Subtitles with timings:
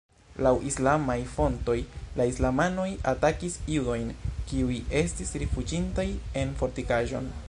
[0.45, 1.75] Laŭ islamaj fontoj,
[2.21, 4.09] la islamanoj atakis judojn
[4.53, 6.07] kiuj estis rifuĝintaj
[6.45, 7.33] en fortikaĵon.